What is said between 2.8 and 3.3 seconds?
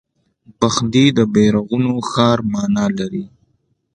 لري